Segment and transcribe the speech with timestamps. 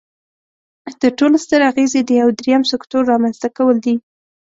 [1.01, 3.95] تر ټولو ستر اغیز یې د یو دریم سکتور رامینځ ته کول دي.